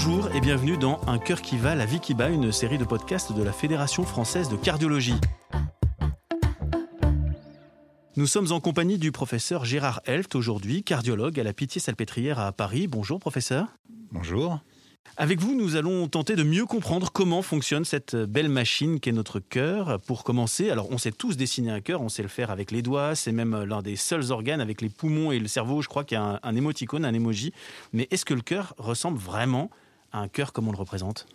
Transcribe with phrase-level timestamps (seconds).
[0.00, 2.84] Bonjour et bienvenue dans Un cœur qui va, la vie qui bat, une série de
[2.84, 5.16] podcasts de la Fédération française de cardiologie.
[8.14, 12.86] Nous sommes en compagnie du professeur Gérard Elft aujourd'hui, cardiologue à la Pitié-Salpêtrière à Paris.
[12.86, 13.66] Bonjour professeur.
[14.12, 14.60] Bonjour.
[15.16, 19.40] Avec vous, nous allons tenter de mieux comprendre comment fonctionne cette belle machine qu'est notre
[19.40, 20.00] cœur.
[20.02, 22.82] Pour commencer, alors on sait tous dessiner un cœur, on sait le faire avec les
[22.82, 26.04] doigts, c'est même l'un des seuls organes avec les poumons et le cerveau, je crois
[26.04, 27.52] qu'il y a un, un émoticône, un emoji.
[27.92, 29.72] Mais est-ce que le cœur ressemble vraiment
[30.12, 31.26] un cœur comme on le représente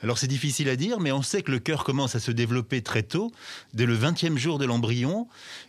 [0.00, 2.82] alors c'est difficile à dire, mais on sait que le cœur commence à se développer
[2.82, 3.32] très tôt.
[3.74, 5.26] Dès le 20e jour de l'embryon,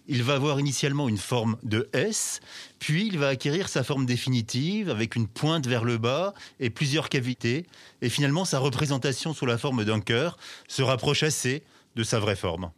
[0.07, 2.39] il va avoir initialement une forme de S,
[2.77, 7.09] puis il va acquérir sa forme définitive avec une pointe vers le bas et plusieurs
[7.09, 7.65] cavités.
[8.01, 10.37] Et finalement, sa représentation sous la forme d'un cœur
[10.67, 11.63] se rapproche assez
[11.95, 12.71] de sa vraie forme.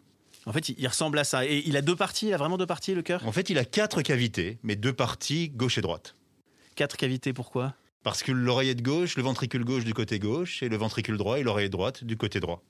[0.46, 1.46] En fait, il ressemble à ça.
[1.46, 3.28] Et il a deux parties, il a vraiment deux parties, le cœur?
[3.28, 6.16] En fait, il a quatre cavités, mais deux parties, gauche et droite.
[6.76, 7.76] Quatre cavités, pourquoi?
[8.04, 11.44] Parce que l'oreillette gauche, le ventricule gauche du côté gauche et le ventricule droit et
[11.44, 12.62] l'oreillette droite du côté droit.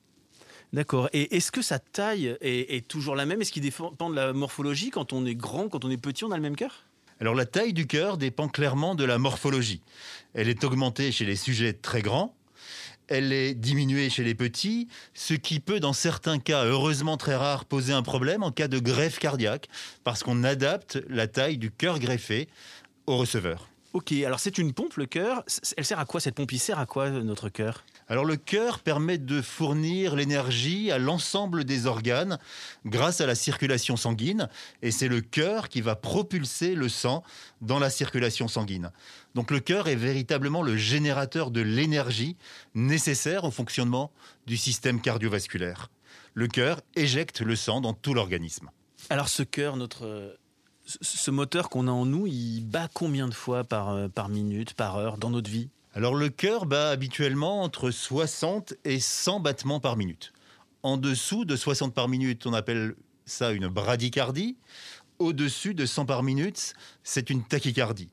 [0.73, 1.10] D'accord.
[1.12, 3.42] Et est-ce que sa taille est, toujours la même?
[3.42, 4.90] Est-ce qu'il dépend de la morphologie?
[4.90, 6.86] Quand on est grand, quand on est petit, on a le même cœur?
[7.20, 9.82] Alors la taille du cœur dépend clairement de la morphologie.
[10.34, 12.34] Elle est augmentée chez les sujets très grands,
[13.08, 17.66] elle est diminuée chez les petits, ce qui peut, dans certains cas, heureusement très rares,
[17.66, 19.68] poser un problème en cas de greffe cardiaque,
[20.04, 22.48] parce qu'on adapte la taille du cœur greffé
[23.08, 23.70] au receveur.
[23.94, 25.44] Ok, alors c'est une pompe, le cœur.
[25.75, 26.53] Elle sert à quoi cette pompe?
[26.53, 27.84] Il sert à quoi notre cœur?
[28.08, 32.38] Alors le cœur permet de fournir l'énergie à l'ensemble des organes
[32.86, 34.48] grâce à la circulation sanguine
[34.81, 37.23] et c'est le cœur qui va propulser le sang
[37.59, 38.92] dans la circulation sanguine.
[39.36, 42.38] Donc le cœur est véritablement le générateur de l'énergie
[42.73, 44.11] nécessaire au fonctionnement
[44.45, 45.89] du système cardiovasculaire.
[46.33, 48.70] Le cœur éjecte le sang dans tout l'organisme.
[49.09, 50.38] Alors ce cœur, notre
[50.86, 54.74] ce moteur qu'on a en nous, il bat combien de fois par, euh, par minute,
[54.74, 55.70] par heure dans notre vie?
[55.94, 60.32] Alors le cœur bat habituellement entre 60 et 100 battements par minute.
[60.83, 62.95] En dessous de 60 par minute, on appelle
[63.26, 64.55] ça une bradycardie.
[65.20, 66.73] Au-dessus de 100 par minute,
[67.04, 68.10] c'est une tachycardie.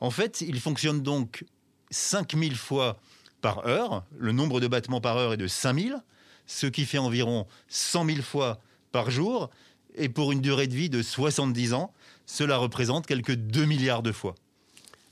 [0.00, 1.44] En fait, il fonctionne donc
[1.90, 2.98] 5000 fois
[3.40, 4.04] par heure.
[4.16, 6.02] Le nombre de battements par heure est de 5000,
[6.46, 8.60] ce qui fait environ 100 000 fois
[8.92, 9.50] par jour.
[9.96, 11.92] Et pour une durée de vie de 70 ans,
[12.26, 14.34] cela représente quelques 2 milliards de fois.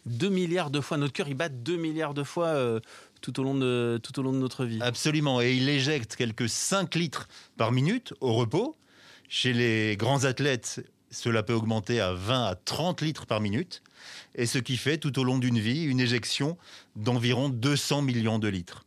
[0.07, 2.81] 2 milliards de fois, notre cœur il bat 2 milliards de fois euh,
[3.21, 4.79] tout, au long de, tout au long de notre vie.
[4.81, 8.77] Absolument, et il éjecte quelques 5 litres par minute au repos.
[9.29, 13.83] Chez les grands athlètes, cela peut augmenter à 20 à 30 litres par minute,
[14.35, 16.57] et ce qui fait tout au long d'une vie une éjection
[16.97, 18.85] d'environ 200 millions de litres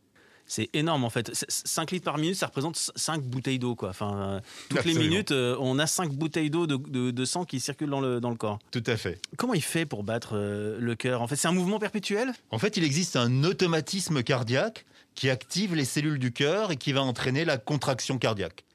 [0.52, 1.32] c'est énorme en fait.
[1.48, 3.74] 5 litres par minute, ça représente 5 bouteilles d'eau.
[3.74, 3.88] Quoi.
[3.88, 7.88] Enfin, euh, toutes les minutes, euh, on a 5 bouteilles d'eau de, sang qui circulent
[7.88, 8.58] dans le, dans le corps.
[8.70, 9.18] Tout à fait.
[9.38, 11.22] Comment il fait pour battre euh, le cœur?
[11.22, 12.34] En fait, c'est un mouvement perpétuel?
[12.50, 16.92] En fait, il existe un automatisme cardiaque qui active les cellules du cœur et qui
[16.92, 18.66] va entraîner la contraction cardiaque.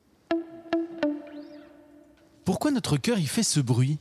[2.44, 4.00] Pourquoi notre cœur il fait ce bruit?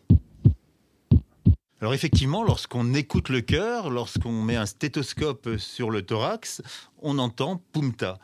[1.82, 6.62] Alors effectivement, lorsqu'on écoute le cœur, lorsqu'on met un stéthoscope sur le thorax,
[7.02, 8.18] on entend pumta.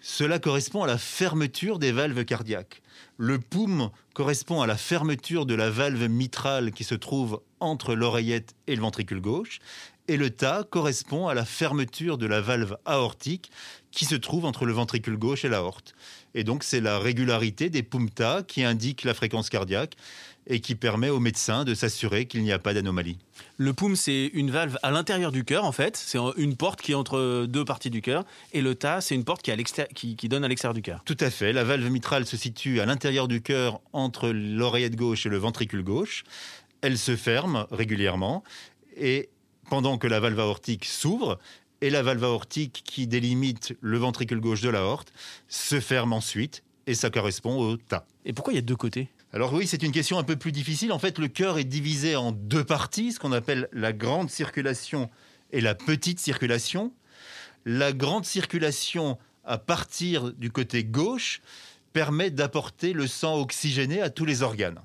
[0.00, 2.82] Cela correspond à la fermeture des valves cardiaques.
[3.18, 8.56] Le poum correspond à la fermeture de la valve mitrale qui se trouve entre l'oreillette
[8.66, 9.60] et le ventricule gauche.
[10.08, 13.50] Et le ta correspond à la fermeture de la valve aortique
[13.90, 15.94] qui se trouve entre le ventricule gauche et l'aorte.
[16.34, 19.96] Et donc c'est la régularité des pumta qui indique la fréquence cardiaque
[20.46, 23.18] et qui permet aux médecins de s'assurer qu'il n'y a pas d'anomalie.
[23.58, 25.96] Le poum, c'est une valve à l'intérieur du cœur, en fait.
[25.96, 28.24] C'est une porte qui est entre deux parties du cœur.
[28.52, 31.02] Et le tas, c'est une porte qui, qui, donne à l'extérieur du cœur.
[31.04, 31.52] Tout à fait.
[31.52, 35.84] La valve mitrale se situe à l'intérieur du cœur entre l'oreillette gauche et le ventricule
[35.84, 36.24] gauche.
[36.80, 38.42] Elle se ferme régulièrement.
[38.96, 39.28] Et
[39.68, 41.38] pendant que la valve aortique s'ouvre,
[41.82, 45.12] et la valve aortique qui délimite le ventricule gauche de l'aorte
[45.48, 48.06] se ferme ensuite et ça correspond au tas.
[48.24, 49.08] Et pourquoi il y a deux côtés?
[49.32, 50.92] Alors oui, c'est une question un peu plus difficile.
[50.92, 55.10] En fait, le cœur est divisé en deux parties, ce qu'on appelle la grande circulation
[55.50, 56.92] et la petite circulation.
[57.64, 61.40] La grande circulation, à partir du côté gauche,
[61.92, 64.80] permet d'apporter le sang oxygéné à tous les organes.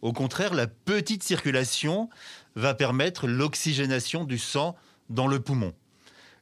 [0.00, 2.08] Au contraire, la petite circulation
[2.58, 4.76] va permettre l'oxygénation du sang
[5.10, 5.72] dans le poumon.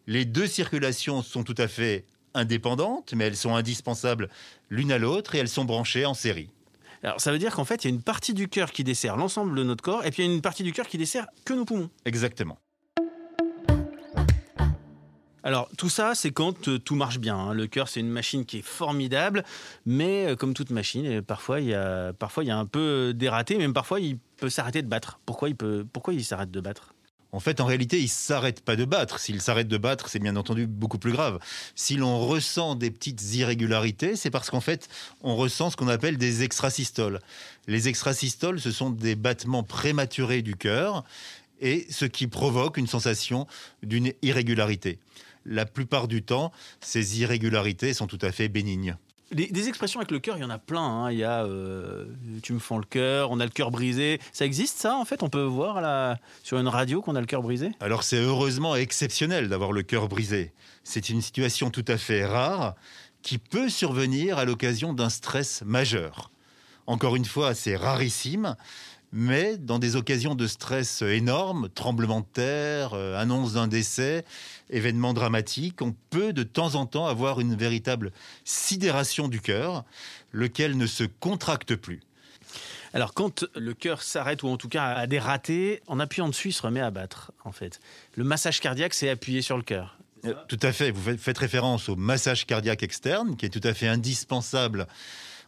[0.06, 2.04] Les deux circulations sont tout à fait
[2.34, 4.28] indépendantes, mais elles sont indispensables
[4.70, 6.50] l'une à l'autre et elles sont branchées en série.
[7.02, 9.16] Alors ça veut dire qu'en fait, il y a une partie du cœur qui dessert
[9.16, 11.26] l'ensemble de notre corps, et puis il y a une partie du cœur qui dessert
[11.44, 11.90] que nos poumons.
[12.04, 12.58] Exactement.
[15.46, 17.36] Alors tout ça, c'est quand euh, tout marche bien.
[17.36, 17.54] Hein.
[17.54, 19.44] Le cœur, c'est une machine qui est formidable,
[19.86, 22.66] mais euh, comme toute machine, euh, parfois il y a, parfois il y a un
[22.66, 25.20] peu dératé, même parfois il peut s'arrêter de battre.
[25.24, 26.94] Pourquoi il peut, pourquoi il s'arrête de battre?
[27.30, 29.20] En fait, en réalité, il ne s'arrête pas de battre.
[29.20, 31.38] S'il s'arrête de battre, c'est bien entendu beaucoup plus grave.
[31.76, 34.88] Si l'on ressent des petites irrégularités, c'est parce qu'en fait,
[35.22, 37.20] on ressent ce qu'on appelle des extrasystoles.
[37.68, 41.04] Les extrasystoles, ce sont des battements prématurés du cœur
[41.60, 43.46] et ce qui provoque une sensation
[43.84, 44.98] d'une irrégularité.
[45.46, 48.96] La plupart du temps, ces irrégularités sont tout à fait bénignes.
[49.32, 50.82] Des, expressions avec le cœur, il y en a plein.
[50.82, 51.10] Hein.
[51.10, 52.06] Il y a euh,
[52.44, 54.20] tu me fends le cœur, on a le cœur brisé.
[54.32, 55.24] Ça existe ça en fait?
[55.24, 57.72] On peut voir sur une radio qu'on a le cœur brisé?
[57.80, 60.52] Alors c'est heureusement exceptionnel d'avoir le cœur brisé.
[60.84, 62.76] C'est une situation tout à fait rare
[63.22, 66.30] qui peut survenir à l'occasion d'un stress majeur.
[66.86, 68.54] Encore une fois, c'est rarissime,
[69.12, 74.24] mais dans des occasions de stress énormes, tremblement de terre, euh, annonce d'un décès,
[74.70, 78.12] événements dramatiques, on peut de temps en temps avoir une véritable
[78.44, 79.84] sidération du cœur,
[80.32, 82.00] lequel ne se contracte plus.
[82.92, 86.48] Alors quand le cœur s'arrête ou en tout cas a des ratés, en appuyant dessus,
[86.48, 87.80] il se remet à battre en fait.
[88.14, 89.98] Le massage cardiaque, c'est appuyer sur le cœur.
[90.24, 93.74] Euh, tout à fait, vous faites référence au massage cardiaque externe qui est tout à
[93.74, 94.86] fait indispensable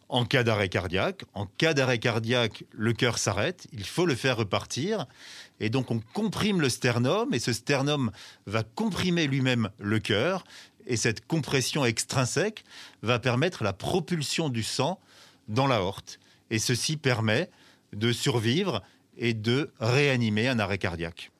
[0.08, 1.24] en cas d'arrêt cardiaque.
[1.34, 5.06] En cas d'arrêt cardiaque, le cœur s'arrête, il faut le faire repartir.
[5.60, 8.10] Et donc on comprime le sternum et ce sternum
[8.46, 10.44] va comprimer lui-même le cœur.
[10.86, 12.64] Et cette compression extrinsèque
[13.02, 14.98] va permettre la propulsion du sang
[15.48, 16.18] dans l'aorte.
[16.50, 17.50] Et ceci permet
[17.92, 18.82] de survivre
[19.18, 21.30] et de réanimer un arrêt cardiaque.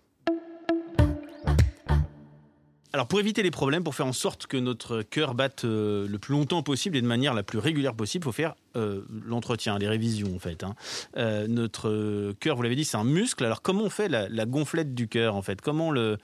[2.94, 6.19] Alors pour éviter les problèmes, pour faire en sorte que notre cœur batte euh, le
[6.19, 9.79] plus longtemps possible et de manière la plus régulière possible, il faut faire euh, l'entretien,
[9.79, 10.64] les révisions en fait.
[10.64, 10.75] Hein.
[11.19, 13.44] Euh, notre cœur, vous l'avez dit, c'est un muscle.
[13.44, 15.61] Alors comment on fait la, gonflette du cœur en fait?
[15.61, 16.17] Comment le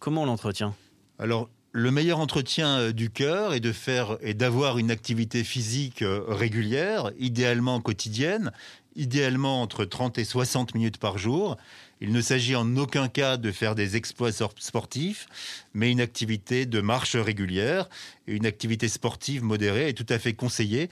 [0.00, 0.74] comment on l'entretient?
[1.20, 7.12] Alors le meilleur entretien du cœur est de faire et d'avoir une activité physique régulière,
[7.20, 8.50] idéalement quotidienne,
[8.96, 11.56] idéalement entre 30 et 60 minutes par jour.
[12.00, 15.28] Il ne s'agit en aucun cas de faire des exploits sportifs,
[15.74, 17.88] mais une activité de marche régulière.
[18.26, 20.88] Et une activité sportive modérée est tout à fait conseillée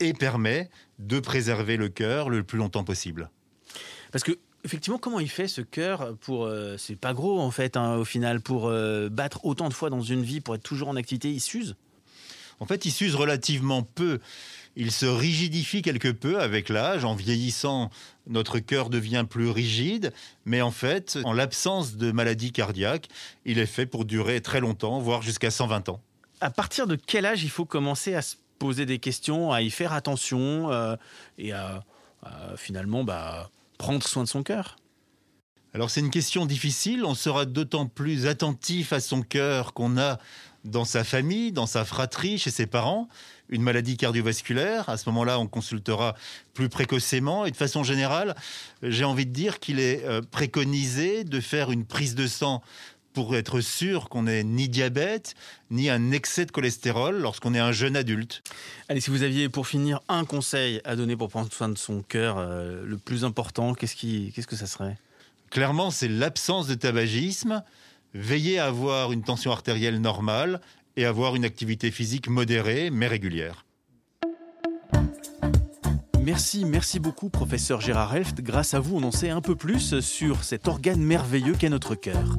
[0.00, 0.68] et permet
[0.98, 3.30] de préserver le cœur le plus longtemps possible.
[4.10, 6.46] Parce que effectivement, comment il fait ce cœur pour.
[6.46, 9.90] Euh, c'est pas gros en fait, hein, au final, pour euh, battre autant de fois
[9.90, 11.76] dans une vie, pour être toujours en activité, il s'use?
[12.60, 14.18] En fait, il s'use relativement peu.
[14.80, 17.04] Il se rigidifie quelque peu avec l'âge.
[17.04, 17.90] En vieillissant,
[18.28, 20.12] notre cœur devient plus rigide,
[20.44, 23.08] mais en fait, en l'absence de maladie cardiaque,
[23.44, 26.00] il est fait pour durer très longtemps, voire jusqu'à 120 ans.
[26.40, 29.70] À partir de quel âge il faut commencer à se poser des questions, à y
[29.70, 30.94] faire attention euh,
[31.38, 31.82] et à,
[32.56, 34.76] finalement bah, prendre soin de son cœur?
[35.74, 40.18] Alors c'est une question difficile, on sera d'autant plus attentif à son cœur qu'on a
[40.64, 43.08] dans sa famille, dans sa fratrie, chez ses parents,
[43.48, 44.88] une maladie cardiovasculaire.
[44.88, 46.14] À ce moment-là, on consultera
[46.54, 47.46] plus précocement.
[47.46, 48.34] Et de façon générale,
[48.82, 52.62] j'ai envie de dire qu'il est euh, préconisé de faire une prise de sang
[53.14, 55.34] pour être sûr qu'on n'ait ni diabète,
[55.70, 58.42] ni un excès de cholestérol lorsqu'on est un jeune adulte.
[58.88, 62.02] Allez, si vous aviez pour finir un conseil à donner pour prendre soin de son
[62.02, 64.96] cœur, euh, le plus important, qu'est-ce, qu'est-ce que ça serait?
[65.50, 67.62] Clairement, c'est l'absence de tabagisme.
[68.14, 70.60] Veillez à avoir une tension artérielle normale
[70.96, 73.64] et avoir une activité physique modérée mais régulière.
[76.22, 78.42] Merci, merci beaucoup, professeur Gérard Helft.
[78.42, 81.94] Grâce à vous, on en sait un peu plus sur cet organe merveilleux qu'est notre
[81.94, 82.36] cœur.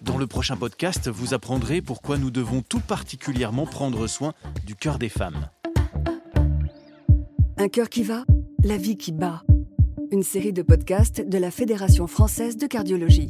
[0.00, 4.32] Dans le prochain podcast, vous apprendrez pourquoi nous devons tout particulièrement prendre soin
[4.66, 5.48] du cœur des femmes.
[7.56, 8.24] Un cœur qui va,
[8.64, 9.44] la vie qui bat
[10.10, 13.28] une série de podcasts de la Fédération française de cardiologie.